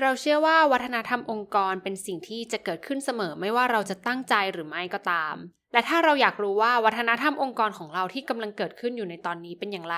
[0.00, 5.34] เราเชื่อว่าวัฒนธรรมองค์กรเป็นสิ่งที่จะเกิดขึ้นเสมอไม่ว่าเราจะตั้งใจหรือไม่ก็ตาม
[5.72, 9.96] และถ้าเราอยากรู้ว่าวัฒนธรรมองค์กรของเราที่กำลังเกิดขึ้นอยู่ในตอนนี้เป็นอย่างไร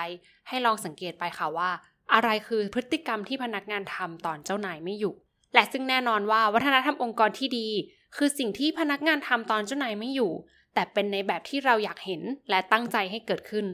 [0.48, 1.70] ให้ลองสังเกตไปค่ะว่า
[2.14, 5.14] อะไรคือพฤติกรรมที่พนักงานทำตอนเจ้านายไม่อยู่
[5.54, 7.68] และซึ่งแน่นอนว่าวัฒนธรรมองค์กรที่ดี
[8.16, 10.32] คือสิ่งที่พนักงานทำตอนเจ้านายไม่อยู่
[10.74, 13.66] แต่เป็นในแบบที่เราอยากเห็นและตั้งใจให้เกิดขึ้น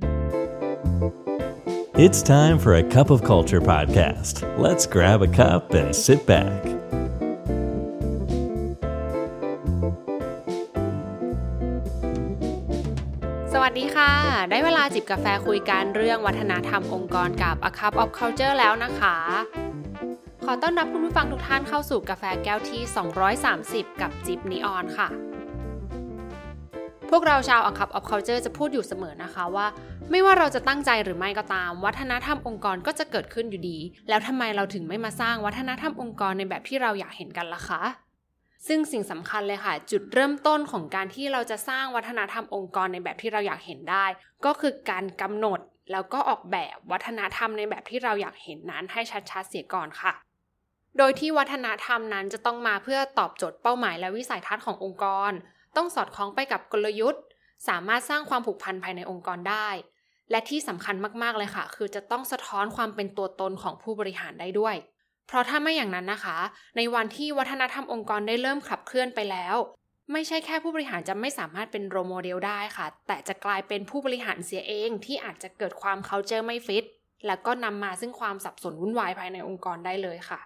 [1.96, 4.42] It's time for a cup of culture podcast.
[4.58, 6.60] Let's grab a cup and sit back.
[13.52, 14.12] สวัสดีค่ะ
[14.50, 19.16] ได้เวลาจิบกาแฟคุยกันเรื่องวัฒนธรรมองค์กรกับ A Cup of Culture แล้วนะคะ
[20.44, 22.82] ขอต้อนรับคุณผู้ฟังทุกท่านเข้าสู่กาแฟแก้วที่
[23.42, 25.33] 230 กับจิบนีออนค่ะ
[27.16, 29.66] วกเราชาว A Cup of Culture จะพูดอยู่เสมอนะคะว่า
[30.10, 33.78] ไม่ว่าเราจะตั้งใจหรือไม่ก็ตาม วัฒนธรรมองค์กรก็จะเกิดขึ้นอยู่ดี
[34.08, 37.82] แล้วทำไมเราถึงไม่มาสร้างวัฒนธรรมองค์กรในแบบที่เราอยากเห็นกันล่ะคะ
[38.66, 44.06] ซึ่งสิ่งสำคัญเลยค่ะ จุดเริ่มต้นของการที่เราจะสร้างวัฒนธรรมองค์กรในแบบที่เราอยากเห็นได้
[44.44, 45.60] ก็คือการกำหนด
[45.92, 50.12] แล้วก็ออกแบบวัฒนธรรมในแบบที่เราอยากเห็นนั้นให้ชัดๆเสียก่อนค่ะ
[50.98, 55.32] โดยที่วัฒนธรรมนั้นจะต้องมาเพื่อตอบโจทย์เป้าหมายและวิสัยทัศน์ขององค์กร
[55.76, 57.22] ต้องสอดคล้องไปกับกลยุทธ์
[57.68, 59.68] สามารถสร้างความผูกพันภายในองค์กรได้
[60.30, 64.76] และที่สำคัญมากๆเลยค่ะ คือจะต้องสะท้อนความเป็นตัวตนของผู้บริหารได้ด้วย
[65.26, 66.36] เพราะถ้าไม่อย่างนั้นนะคะ
[66.76, 69.56] ในวันที่วัฒนธรรมองค์กรได้เริ่มขับเคลื่อนไปแล้ว
[70.12, 76.84] ไม่ใช่แค่ผู้บริหารจะไม่สามารถเป็นโรโมเดลได้ค่ะ แต่จะกลายเป็นผู้บริหารเสียเองที่อาจจะเกิดความ culture ไม่ฟิต
[77.26, 80.40] แล้วก็นำมาซึ่งความสับสนวุ่นวายภายในองค์กรได้เลยค่ะ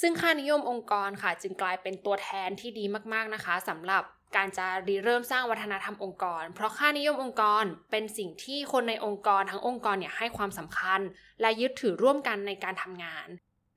[0.00, 4.02] ซึ่งค่านิยมองค์กรค่ะ จึงกลายเป็นตัวแทนที่ดีมากๆนะคะสำหรับ
[4.36, 11.00] การจะรีเริ่มสร้างวัฒนธรรมองค์กร เพราะค่านิยมองค์กรเป็นสิ่งที่คนในองค์กรทั้งองค์กรเนี่ยให้ความสำคัญ
[11.40, 13.28] และยึดถือร่วมกันในการทำงาน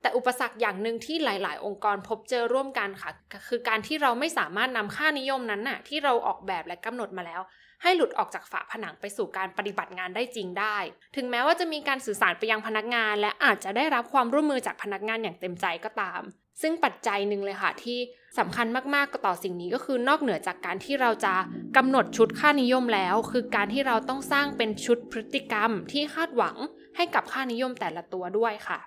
[0.02, 3.10] แต่อุปสรรคอย่างหนึ่งที่หลาย ๆ องค์กรพบเจอร่วมกันค่ะ
[3.48, 7.40] คือการที่เราไม่สามารถนำค่านิยมนั้นน่ะที่เราออกแบบและกำหนดมาแล้ว
[7.82, 10.76] ให้หลุดออกจากฝาผนังไปสู่การปฏิบัติงานได้จริงได้
[11.16, 16.22] ถึงแม้ว่าจะมีการสื่อสารไปยังพนักงาน และอาจจะได้รับความร่วมมือจากพนักงานอย่างเต็มใจก็ตาม
[16.62, 17.98] ซึ่งปัจจัยหนึ่งเลยค่ะที่
[18.38, 21.34] สำคัญมากๆต่อสิ่งนี้ก็คือนอกเหนือจากการที่เราจะ
[21.76, 26.56] กำหนดชุดค่านิยมแล้ว คือการที่เราต้องสร้างเป็นชุดพฤติกรรมที่คาดหวัง
[26.96, 28.78] ให้กับค่านิยมแต่ละตัวด้วยค่ะ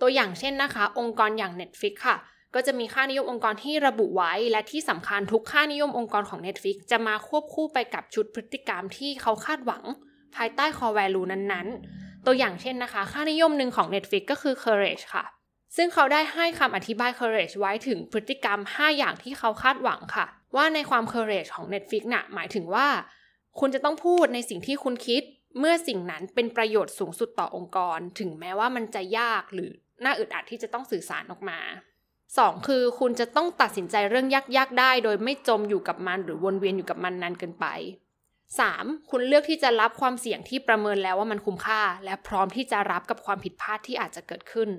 [0.00, 2.16] ตัวอย่างเช่นนะคะ องค์กรอย่าง Netflix ค่ะ
[2.54, 9.84] ก็จะมีค่านิยมองค์กรที่ระบุไว้ และที่สำคัญทุกค่านิยมองค์กรของ Netflix จะมาควบคู่ไปกับชุดพฤติกรรมที่เขาคาดหวัง
[10.36, 15.24] ภายใต้ core value นั้นๆ ตัวอย่างเช่นนะคะ ค่านิยมหนึ่งของ Netflix ก็คือ courage ค่ะ
[15.76, 20.26] ซึ่งเขาได้ให้คำอธิบาย courage ไว้ถึงพฤติกรรม 5 อย่างที่เขาคาดหวังค่ะ
[20.56, 22.86] ว่าในความ courage ของ Netflix น่ะหมายถึงว่า
[23.60, 25.22] คุณจะต้องพูดในสิ่งที่คุณคิด
[25.58, 29.72] เมื่อสิ่งนั้นเป็นประโยชน์สูงสุดต่อองค์กร ถึงแม้ว่ามันจะยากหรือ
[30.04, 31.60] น่าอึดอัดที่จะต้องสื่อสารออกมา
[32.12, 32.66] 2.
[32.66, 34.26] คือคุณจะต้องตัดสินใจเรื่อง
[34.56, 37.66] ยากๆได้ โดยไม่จมอยู่กับมันหรือวนเวียนอยู่กับมันนานเกินไป
[38.40, 39.10] 3.
[39.10, 44.70] คุณเลือกที่จะรับความเสี่ยงที่ประเมินแล้วว่ามันคุ้มค่า และพร้อมที่จะรับกับความผิดพลาดที่อาจจะเกิดขึ้น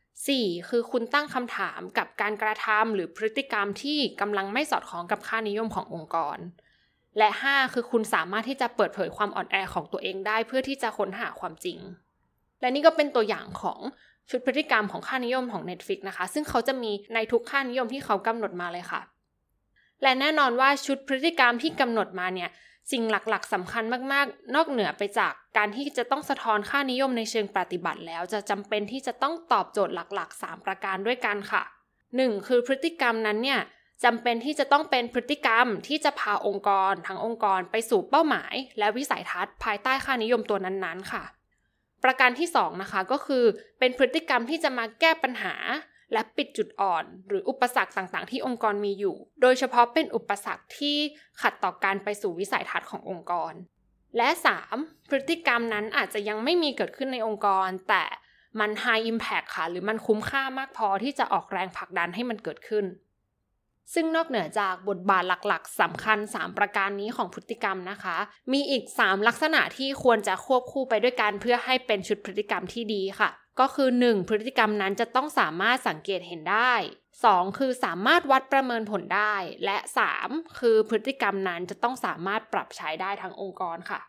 [0.00, 0.68] 4.
[0.68, 6.38] คือคุณตั้งคำถามกับการกระทำหรือพฤติกรรมที่กำลังไม่สอดคล้องกับค่านิยมขององค์กร
[7.18, 7.74] และ 5.
[7.74, 11.78] คือคุณสามารถที่จะเปิดเผยความอ่อนแอของตัวเองได้ เพื่อที่จะค้นหาความจริง
[12.60, 13.80] และนี่ก็เป็นตัวอย่างของ
[14.30, 19.00] ชุดพฤติกรรมของค่านิยมของ Netflix นะคะ ซึ่งเขาจะมีในทุกค่านิยมที่เขากำหนดมาเลยค่ะ
[20.02, 22.50] และแน่นอนว่าชุดพฤติกรรมที่กำหนดมาเนี่ย
[22.92, 31.62] สิ่งหลักๆสำคัญมากๆ นอกเหนือไปจากการที่จะต้องสะท้อนค่านิยมในเชิงปฏิบัติแล้ว จะจำเป็นที่จะต้องตอบโจทย์หลักๆ 3 ประการด้วยกันค่ะ
[32.06, 32.48] 1.
[32.48, 33.60] คือพฤติกรรมนั้นเนี่ย
[34.04, 41.24] จำเป็นที่จะต้องเป็นพฤติกรรมที่จะพาองค์กรทั้งองค์กรไปสู่เป้าหมาย และวิสัยทัศน์ภายใต้ค่านิยมตัวนั้นๆ ค่ะ
[42.04, 43.44] ประการที่2นะคะก็คือ
[43.78, 45.54] เป็นพฤติกรรมที่จะมาแก้ปัญหา
[46.12, 50.96] และปิดจุดอ่อน หรืออุปสรรคต่างๆ ที่องค์กรมีอยู่ โดยเฉพาะเป็นอุปสรรคที่
[51.42, 53.52] ขัดต่อการไปสู่วิสัยทัศน์ขององค์กร
[54.16, 54.28] และ
[54.68, 55.08] 3.
[55.08, 58.04] พฤติกรรมนั้นอาจจะยังไม่มีเกิดขึ้นในองค์กร แต่
[58.60, 62.84] มัน high impact ค่ะ หรือมันคุ้มค่ามากพอที่จะออกแรงผลักดันให้มันเกิดขึ้น
[63.94, 68.16] ซึ่งนอกเหนือจากบทบาทหลักๆสำคัญ 3 ประการนี้ของพฤติกรรมนะคะ
[68.52, 74.28] มีอีก 3 ลักษณะที่ควรจะควบคู่ไปด้วยกันเพื่อให้เป็นชุดพฤติกรรมที่ดีค่ะ ก็คือ 1.
[74.28, 76.72] พฤติกรรมนั้นจะต้องสามารถสังเกตเห็นได้
[77.16, 77.58] 2.
[77.58, 79.34] คือสามารถวัดประเมินผลได้
[79.64, 79.76] และ
[80.18, 80.58] 3.
[80.58, 84.00] คือพฤติกรรมนั้นจะต้องสามารถปรับใช้ได้ทั้งองค์กรค่ะ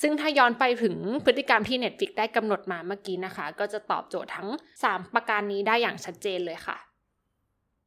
[0.00, 4.48] ซึ่งถ้าย้อนไปถึงพฤติกรรมที่ Netflix ได้กำหนดมาเมื่อกี้นะคะ ก็จะตอบโจทย์ทั้ง
[4.84, 6.76] 3 ประการนี้ได้อย่างชัดเจนเลยค่ะ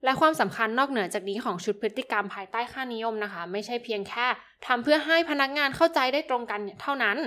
[0.04, 4.28] และความสำคัญนอกเหนือจากนี้ของชุดพฤติกรรมภายใต้ค่านิยมนะคะ ไม่ใช่เพียงแค่
[4.66, 7.18] ทำเพื่อให้พนักงานเข้าใจได้ตรงกันเท่านั้น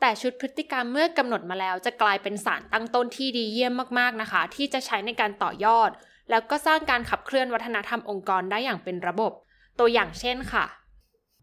[0.00, 5.90] แต่ชุดพฤติกรรมเมื่อกำหนดมาแล้วจะกลายเป็นสารตั้งต้นที่ดีเยี่ยมมากๆนะคะ ที่จะใช้ในการต่อยอด
[6.30, 9.32] แล้วก็สร้างการขับเคลื่อนวัฒนธรรมองค์กรได้อย่างเป็นระบบ
[9.78, 10.64] ตัวอย่างเช่นค่ะ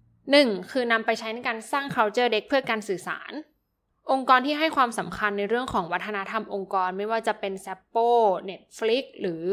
[0.01, 0.71] 1.
[0.71, 3.31] คือนำไปใช้ในการสร้าง culture deck เพื่อการสื่อสาร
[4.11, 8.07] องค์กรที่ให้ความสำคัญในเรื่องของวัฒนธรรมองค์กร ไม่ว่าจะเป็น s a p p o
[8.49, 9.45] Netflix หรือ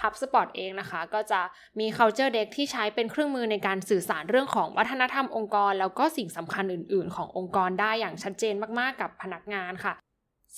[0.00, 1.40] HubSpot เองนะคะ ก็จะ
[1.78, 9.94] มี culture deck ที่ใช้เป็นเครื่องมือในการสื่อสารเรื่องของวัฒนธรรมองค์กร แล้วก็สิ่งสำคัญอื่น ๆ ขององค์กรได้อย่างชัดเจนมาก ๆ กับพนักงานค่ะ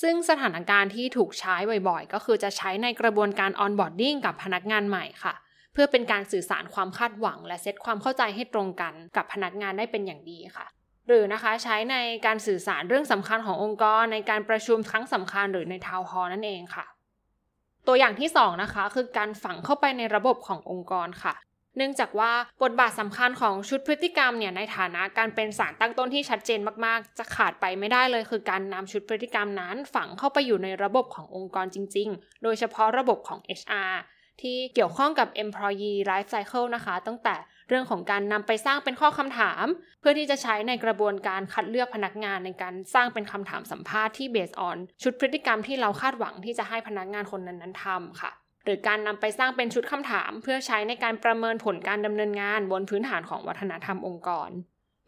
[0.03, 1.55] ซึ่งสถานการณ์ที่ถูกใช้
[1.89, 5.35] บ่อย ๆ ก็คือจะใช้ในกระบวนการ onboarding กับพนักงานใหม่ค่ะ
[5.73, 10.67] เพื่อเป็นการสื่อสารความคาดหวัง และเซตความเข้าใจให้ตรงกันกับพนักงานได้เป็นอย่างดีค่ะ
[11.09, 11.97] หรือนะคะใช้ใน
[12.27, 16.85] การสื่อสารเรื่องสำคัญขององค์กรในการประชุมครั้งสำคัญหรือในทาวน์ฮอลนั่นเองค่ะ
[17.87, 21.35] ตัวอย่างที่2นะคะคือการฝังเข้าไปในระบบขององค์กรค่ะ
[21.77, 22.33] เนื่องจากว่า
[22.63, 33.95] บทบาทสำคัญของชุดพฤติกรรมเนี่ยในฐานะการเป็นสารตั้งต้นที่ชัดเจนมากๆ จะขาดไปไม่ได้เลย คือการนำชุดพฤติกรรมนั้นฝังเข้าไปอยู่ในระบบขององค์กรจริง ๆ โดยเฉพาะระบบของ HR
[34.41, 37.37] ที่เกี่ยวข้องกับ employee life cycle นะคะ ตั้งแต่
[37.69, 39.67] เรื่องของการนำไปสร้างเป็นข้อคำถาม
[40.01, 48.31] เพื่อที่จะใช้ในกระบวนการคัดเลือกพนักงานในการสร้างเป็นคำถามสัมภาษณ์ที่ based on ชุดพฤติกรรมที่เราคาดหวังที่จะให้พนักงานคนนั้นๆทำค่ะ
[48.65, 54.51] หรือการนำไปสร้างเป็นชุดคำถาม เพื่อใช้ในการประเมินผลการดำเนินงานบนพื้นฐานของวัฒนธรรมองค์กร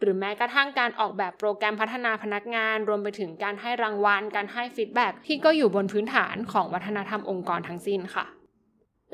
[0.00, 8.26] หรือแม้กระทั่งการออกแบบโปรแกรมพัฒนาพนักงาน รวมไปถึงการให้รางวัล การให้ฟีดแบ็ที่ก็อยู่บนพื้นฐานของวัฒนธรรมองค์กรทั้งสิ้นค่ะ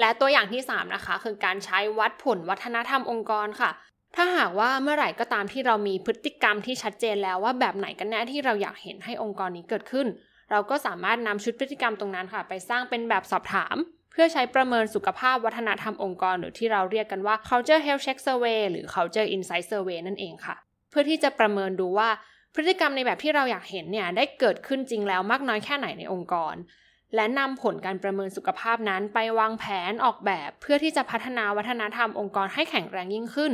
[0.00, 3.70] และตัวอย่างที่ 3 นะคะ คือการใช้วัดผลวัฒนธรรมองค์กรค่ะ
[4.16, 10.06] ถ้าหากว่าเมื่อไหร่ก็ตามที่เรามีพฤติกรรมที่ชัดเจนแล้วว่าแบบไหนกันแน่ที่เราอยากเห็นให้องค์กรนี้เกิดขึ้น
[10.50, 13.76] เราก็สามารถนำชุดพฤติกรรมตรงนั้นค่ะ ไปสร้างเป็นแบบสอบถาม
[14.12, 20.54] เพื่อใช้ประเมินสุขภาพวัฒนธรรมองค์กร หรือที่เราเรียกกันว่า culture health check survey หรือ culture insight survey นั่นเองค่ะ
[20.90, 22.08] เพื่อที่จะประเมินดูว่า
[22.54, 26.54] พฤติกรรมในแบบที่เราอยากเห็นเนี่ยได้เกิดขึ้นจริงแล้วมากน้อยแค่ไหนในองค์กร
[27.14, 33.52] และนำผลการประเมินสุขภาพนั้นไปวางแผนออกแบบเพื่อที่จะพัฒนาวัฒนธรรมองค์กรให้แข็งแรงยิ่งขึ้น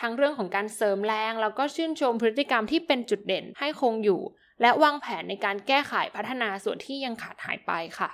[0.00, 4.20] ทั้งเรื่องของการเสริมแรง แล้วก็ชื่นชมพฤติกรรมที่เป็นจุดเด่นให้คงอยู่
[4.62, 8.10] และวางแผนในการแก้ไขพัฒนาส่วนที่ยังขาดหายไปค่ะ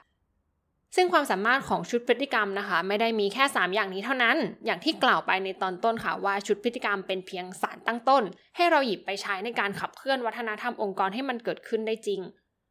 [0.96, 8.22] ซึ่งความสามารถของชุดพฤติกรรมนะคะ ไม่ได้มีแค่ 3 อย่างนี้เท่านั้น อย่างที่กล่าวไปในตอนต้นค่ะว่าชุดพฤติกรรมเป็นเพียงสารตั้งต้น
[8.56, 12.20] ให้เราหยิบไปใช้ในการขับเคลื่อนวัฒนธรรมองค์กรให้มันเกิดขึ้นได้จริง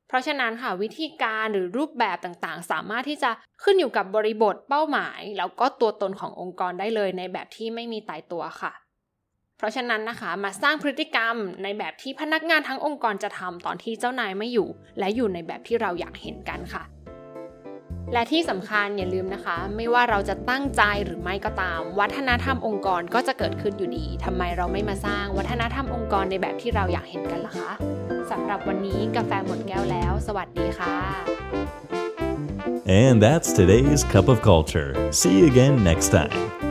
[0.07, 3.31] เพราะฉะนั้นค่ะวิธีการหรือรูปแบบต่างๆ สามารถที่จะ
[3.63, 8.73] ขึ้นอยู่กับบริบทเป้าหมาย แล้วก็ตัวตนขององค์กรได้เลยในแบบที่ไม่มีตายตัวค่ะ
[9.57, 14.67] เพราะฉะนั้นนะคะมาสร้างพฤติกรรมในแบบที่พนักงานทั้งองค์กรจะทำตอนที่เจ้านายไม่อยู่
[14.99, 16.83] และอยู่ในแบบที่เราอยากเห็นกันค่ะ
[18.13, 27.94] และที่สำคัญอย่าลืมนะคะ ไม่ว่าเราจะตั้งใจหรือไม่ก็ตาม วัฒนธรรมองค์กรก็จะเกิดขึ้นอยู่ดีทำไมเราไม่มาสร้างวัฒนธรรมองค์กรในแบบที่เราอยากเห็นกันล่ะคะ
[28.31, 30.95] สำหรับวันนี้กาแฟหมดแก้วแล้ว สวัสดีค่ะ
[33.01, 34.89] And that's today's Cup of Culture.
[35.11, 36.64] See you again next time.